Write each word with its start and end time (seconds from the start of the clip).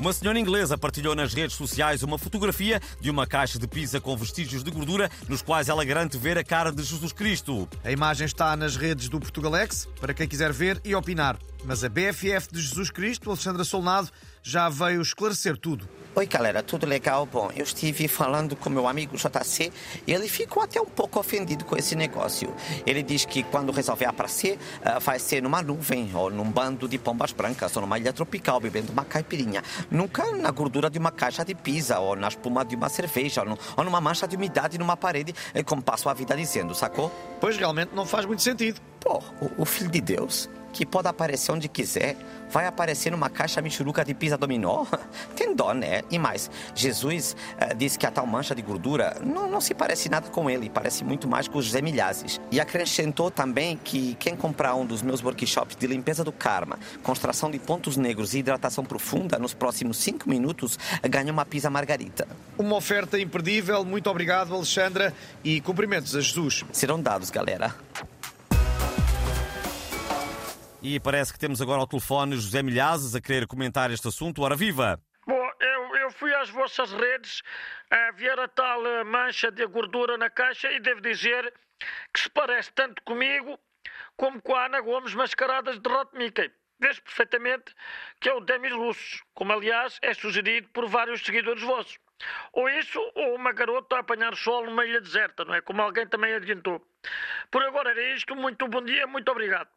Uma 0.00 0.14
senhora 0.14 0.38
inglesa 0.38 0.78
partilhou 0.78 1.14
nas 1.14 1.34
redes 1.34 1.54
sociais 1.54 2.02
uma 2.02 2.16
fotografia 2.16 2.80
de 2.98 3.10
uma 3.10 3.26
caixa 3.26 3.58
de 3.58 3.68
pizza 3.68 4.00
com 4.00 4.16
vestígios 4.16 4.64
de 4.64 4.70
gordura, 4.70 5.10
nos 5.28 5.42
quais 5.42 5.68
ela 5.68 5.84
garante 5.84 6.16
ver 6.16 6.38
a 6.38 6.42
cara 6.42 6.72
de 6.72 6.82
Jesus 6.82 7.12
Cristo. 7.12 7.68
A 7.84 7.92
imagem 7.92 8.24
está 8.24 8.56
nas 8.56 8.76
redes 8.76 9.10
do 9.10 9.20
Portugalex, 9.20 9.86
para 10.00 10.14
quem 10.14 10.26
quiser 10.26 10.54
ver 10.54 10.80
e 10.86 10.94
opinar. 10.94 11.38
Mas 11.66 11.84
a 11.84 11.90
BFF 11.90 12.48
de 12.50 12.62
Jesus 12.62 12.90
Cristo, 12.90 13.28
Alexandra 13.28 13.62
Solnado, 13.62 14.08
já 14.42 14.70
veio 14.70 15.02
esclarecer 15.02 15.58
tudo. 15.58 15.86
Oi, 16.12 16.26
galera, 16.26 16.60
tudo 16.60 16.86
legal? 16.86 17.24
Bom, 17.24 17.52
eu 17.54 17.62
estive 17.62 18.08
falando 18.08 18.56
com 18.56 18.68
meu 18.68 18.88
amigo 18.88 19.16
JC 19.16 19.72
e 20.04 20.12
ele 20.12 20.26
ficou 20.28 20.60
até 20.60 20.80
um 20.80 20.84
pouco 20.84 21.20
ofendido 21.20 21.64
com 21.64 21.76
esse 21.76 21.94
negócio. 21.94 22.52
Ele 22.84 23.00
diz 23.00 23.24
que 23.24 23.44
quando 23.44 23.70
resolver 23.70 24.06
aparecer, 24.06 24.58
uh, 24.80 24.98
vai 24.98 25.20
ser 25.20 25.40
numa 25.40 25.62
nuvem, 25.62 26.10
ou 26.12 26.28
num 26.28 26.50
bando 26.50 26.88
de 26.88 26.98
pombas 26.98 27.30
brancas, 27.30 27.76
ou 27.76 27.82
numa 27.82 27.96
ilha 27.96 28.12
tropical, 28.12 28.58
bebendo 28.58 28.90
uma 28.90 29.04
caipirinha. 29.04 29.62
Nunca 29.88 30.32
na 30.32 30.50
gordura 30.50 30.90
de 30.90 30.98
uma 30.98 31.12
caixa 31.12 31.44
de 31.44 31.54
pizza, 31.54 32.00
ou 32.00 32.16
na 32.16 32.26
espuma 32.26 32.64
de 32.64 32.74
uma 32.74 32.88
cerveja, 32.88 33.42
ou, 33.42 33.50
no, 33.50 33.58
ou 33.76 33.84
numa 33.84 34.00
mancha 34.00 34.26
de 34.26 34.34
umidade 34.34 34.78
numa 34.78 34.96
parede, 34.96 35.32
eh, 35.54 35.62
como 35.62 35.80
passo 35.80 36.08
a 36.08 36.12
vida 36.12 36.36
dizendo, 36.36 36.74
sacou? 36.74 37.12
Pois 37.40 37.56
realmente 37.56 37.92
não 37.94 38.04
faz 38.04 38.26
muito 38.26 38.42
sentido. 38.42 38.80
Pô, 38.98 39.22
o, 39.40 39.62
o 39.62 39.64
filho 39.64 39.88
de 39.88 40.00
Deus 40.00 40.50
que 40.72 40.86
pode 40.86 41.08
aparecer 41.08 41.52
onde 41.52 41.68
quiser, 41.68 42.16
vai 42.50 42.66
aparecer 42.66 43.10
numa 43.10 43.30
caixa 43.30 43.60
michuruca 43.62 44.04
de 44.04 44.14
pizza 44.14 44.36
dominó? 44.36 44.84
Tem 45.36 45.54
dó, 45.54 45.72
né? 45.72 46.02
E 46.10 46.18
mais, 46.18 46.50
Jesus 46.74 47.36
uh, 47.56 47.74
disse 47.74 47.98
que 47.98 48.06
a 48.06 48.10
tal 48.10 48.26
mancha 48.26 48.54
de 48.54 48.62
gordura 48.62 49.16
não, 49.24 49.48
não 49.48 49.60
se 49.60 49.74
parece 49.74 50.08
nada 50.08 50.28
com 50.28 50.50
ele, 50.50 50.68
parece 50.68 51.04
muito 51.04 51.28
mais 51.28 51.48
com 51.48 51.58
os 51.58 51.66
José 51.66 51.80
Milhazes. 51.80 52.40
E 52.50 52.60
acrescentou 52.60 53.30
também 53.30 53.76
que 53.76 54.14
quem 54.16 54.36
comprar 54.36 54.74
um 54.74 54.84
dos 54.84 55.02
meus 55.02 55.22
workshops 55.22 55.76
de 55.76 55.86
limpeza 55.86 56.24
do 56.24 56.32
karma, 56.32 56.78
construção 57.02 57.50
de 57.50 57.58
pontos 57.58 57.96
negros 57.96 58.34
e 58.34 58.38
hidratação 58.38 58.84
profunda 58.84 59.38
nos 59.38 59.54
próximos 59.54 59.96
cinco 59.98 60.28
minutos, 60.28 60.78
ganha 61.08 61.32
uma 61.32 61.44
pizza 61.44 61.70
margarita. 61.70 62.26
Uma 62.58 62.76
oferta 62.76 63.18
imperdível. 63.18 63.84
Muito 63.84 64.10
obrigado, 64.10 64.54
Alexandra, 64.54 65.14
e 65.44 65.60
cumprimentos 65.60 66.14
a 66.16 66.20
Jesus. 66.20 66.64
Serão 66.72 67.00
dados, 67.00 67.30
galera. 67.30 67.74
E 70.82 70.98
parece 70.98 71.30
que 71.30 71.38
temos 71.38 71.60
agora 71.60 71.80
ao 71.80 71.86
telefone 71.86 72.36
José 72.36 72.62
Milhazes 72.62 73.14
a 73.14 73.20
querer 73.20 73.46
comentar 73.46 73.90
este 73.90 74.08
assunto. 74.08 74.40
Ora 74.40 74.56
viva! 74.56 74.98
Bom, 75.26 75.50
eu, 75.60 75.96
eu 75.96 76.10
fui 76.10 76.32
às 76.34 76.48
vossas 76.48 76.90
redes 76.92 77.42
a 77.90 78.10
ver 78.12 78.40
a 78.40 78.48
tal 78.48 78.86
eh, 78.86 79.04
mancha 79.04 79.50
de 79.50 79.66
gordura 79.66 80.16
na 80.16 80.30
caixa 80.30 80.72
e 80.72 80.80
devo 80.80 81.02
dizer 81.02 81.52
que 82.14 82.20
se 82.20 82.30
parece 82.30 82.72
tanto 82.72 83.02
comigo 83.02 83.60
como 84.16 84.40
com 84.40 84.54
a 84.54 84.66
Ana 84.66 84.80
Gomes 84.80 85.14
mascaradas 85.14 85.78
de 85.78 85.86
Rot 85.86 86.16
Mickey. 86.16 86.50
Vês 86.80 86.98
perfeitamente 86.98 87.74
que 88.18 88.30
é 88.30 88.32
o 88.32 88.40
Demis 88.40 88.72
Russos, 88.72 89.22
como 89.34 89.52
aliás 89.52 89.98
é 90.00 90.14
sugerido 90.14 90.66
por 90.70 90.88
vários 90.88 91.22
seguidores 91.22 91.62
vossos. 91.62 91.98
Ou 92.52 92.68
isso, 92.68 92.98
ou 93.14 93.34
uma 93.34 93.52
garota 93.52 93.96
a 93.96 94.00
apanhar 94.00 94.34
sol 94.36 94.66
numa 94.66 94.84
ilha 94.84 95.00
deserta, 95.00 95.44
não 95.44 95.54
é? 95.54 95.60
Como 95.60 95.80
alguém 95.80 96.06
também 96.06 96.34
adiantou. 96.34 96.80
Por 97.50 97.62
agora 97.62 97.90
era 97.90 98.14
isto. 98.14 98.34
Muito 98.36 98.68
bom 98.68 98.82
dia, 98.82 99.06
muito 99.06 99.30
obrigado. 99.30 99.68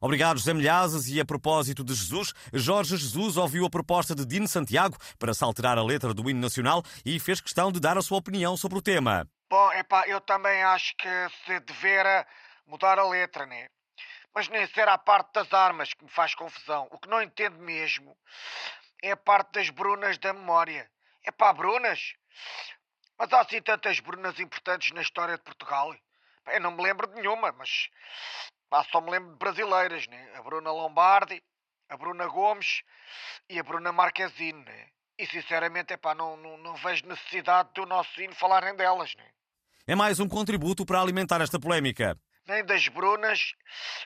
Obrigado, 0.00 0.38
José 0.38 0.52
Milhazes. 0.52 1.08
E 1.08 1.20
a 1.20 1.24
propósito 1.24 1.84
de 1.84 1.94
Jesus, 1.94 2.32
Jorge 2.52 2.96
Jesus 2.96 3.36
ouviu 3.36 3.64
a 3.64 3.70
proposta 3.70 4.14
de 4.14 4.26
Dino 4.26 4.48
Santiago 4.48 4.96
para 5.18 5.32
se 5.32 5.44
alterar 5.44 5.78
a 5.78 5.84
letra 5.84 6.12
do 6.12 6.28
hino 6.28 6.40
nacional 6.40 6.82
e 7.04 7.18
fez 7.18 7.40
questão 7.40 7.70
de 7.72 7.80
dar 7.80 7.96
a 7.96 8.02
sua 8.02 8.18
opinião 8.18 8.56
sobre 8.56 8.78
o 8.78 8.82
tema. 8.82 9.26
Bom, 9.48 9.72
epá, 9.72 10.06
eu 10.08 10.20
também 10.20 10.62
acho 10.64 10.94
que 10.96 11.08
se 11.44 11.60
devera 11.60 12.26
mudar 12.66 12.98
a 12.98 13.08
letra, 13.08 13.46
né? 13.46 13.66
Mas 14.34 14.48
nem 14.48 14.66
ser 14.68 14.88
a 14.88 14.96
parte 14.96 15.34
das 15.34 15.52
armas 15.52 15.92
que 15.92 16.04
me 16.04 16.10
faz 16.10 16.34
confusão. 16.34 16.88
O 16.90 16.98
que 16.98 17.08
não 17.08 17.22
entendo 17.22 17.58
mesmo 17.58 18.16
é 19.02 19.10
a 19.10 19.16
parte 19.16 19.52
das 19.52 19.68
brunas 19.68 20.16
da 20.18 20.32
memória. 20.32 20.88
É 21.24 21.30
pá, 21.30 21.52
brunas? 21.52 22.14
Mas 23.18 23.32
há 23.32 23.40
assim 23.40 23.60
tantas 23.60 24.00
brunas 24.00 24.38
importantes 24.38 24.92
na 24.92 25.02
história 25.02 25.36
de 25.36 25.42
Portugal. 25.42 25.94
Eu 26.46 26.60
não 26.60 26.70
me 26.70 26.82
lembro 26.82 27.06
de 27.08 27.14
nenhuma, 27.14 27.52
mas 27.52 27.90
pá, 28.70 28.84
só 28.90 29.00
me 29.00 29.10
lembro 29.10 29.32
de 29.32 29.38
brasileiras, 29.38 30.06
né? 30.06 30.32
A 30.36 30.42
Bruna 30.42 30.72
Lombardi, 30.72 31.42
a 31.88 31.96
Bruna 31.96 32.26
Gomes 32.26 32.82
e 33.48 33.58
a 33.58 33.62
Bruna 33.62 33.92
Marquezine, 33.92 34.64
né? 34.64 34.88
E 35.18 35.26
sinceramente, 35.26 35.92
epá, 35.92 36.14
não, 36.14 36.36
não, 36.36 36.56
não 36.56 36.74
vejo 36.76 37.06
necessidade 37.06 37.70
do 37.74 37.84
nosso 37.84 38.20
hino 38.20 38.34
falarem 38.34 38.74
delas, 38.74 39.14
né? 39.16 39.28
É 39.86 39.94
mais 39.94 40.20
um 40.20 40.28
contributo 40.28 40.86
para 40.86 41.00
alimentar 41.00 41.40
esta 41.40 41.60
polémica. 41.60 42.18
Nem 42.46 42.64
das 42.64 42.88
Brunas, 42.88 43.54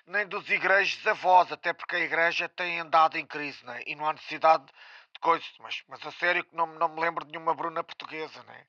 nem 0.06 0.26
dos 0.26 0.48
igrejos 0.50 1.06
avós, 1.06 1.50
até 1.50 1.72
porque 1.72 1.96
a 1.96 2.00
igreja 2.00 2.48
tem 2.48 2.80
andado 2.80 3.16
em 3.16 3.26
crise, 3.26 3.64
né? 3.64 3.82
E 3.86 3.94
não 3.94 4.06
há 4.06 4.12
necessidade 4.12 4.64
de 4.66 5.20
coisas. 5.20 5.50
Mas, 5.60 5.82
mas 5.88 6.06
a 6.06 6.12
sério 6.12 6.44
que 6.44 6.54
não, 6.54 6.66
não 6.66 6.88
me 6.88 7.00
lembro 7.00 7.24
de 7.24 7.32
nenhuma 7.32 7.54
Bruna 7.54 7.82
portuguesa, 7.82 8.42
né? 8.44 8.66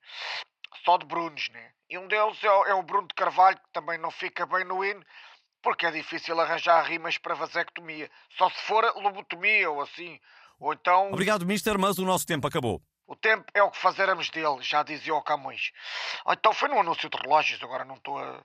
só 0.84 0.98
de 0.98 1.06
Brunos, 1.06 1.50
né? 1.50 1.72
E 1.90 1.98
um 1.98 2.08
deles 2.08 2.42
é 2.44 2.52
o, 2.52 2.66
é 2.66 2.74
o 2.74 2.84
Bruno 2.84 3.08
de 3.08 3.16
Carvalho, 3.16 3.58
que 3.58 3.72
também 3.72 3.98
não 3.98 4.12
fica 4.12 4.46
bem 4.46 4.64
no 4.64 4.84
hino, 4.84 5.04
porque 5.62 5.86
é 5.86 5.92
difícil 5.92 6.40
arranjar 6.40 6.82
rimas 6.84 7.18
para 7.18 7.36
vasectomia. 7.36 8.10
Só 8.38 8.50
se 8.50 8.62
for 8.62 8.84
lobotomia 8.96 9.70
ou 9.70 9.82
assim. 9.82 10.20
Ou 10.60 10.74
então. 10.74 11.12
Obrigado, 11.12 11.46
Mister, 11.46 11.78
mas 11.78 11.98
o 11.98 12.06
nosso 12.06 12.26
tempo 12.26 12.48
acabou. 12.48 12.82
O 13.06 13.16
tempo 13.16 13.46
é 13.54 13.64
o 13.64 13.72
que 13.72 13.78
fazermos 13.78 14.30
dele, 14.30 14.58
já 14.62 14.84
dizia 14.84 15.16
o 15.16 15.22
Camões. 15.22 15.72
Ou 16.26 16.34
então 16.34 16.54
foi 16.54 16.68
no 16.68 16.80
anúncio 16.80 17.10
de 17.10 17.18
relógios, 17.18 17.62
agora 17.64 17.86
não 17.86 17.96
estou 17.96 18.18
a. 18.18 18.44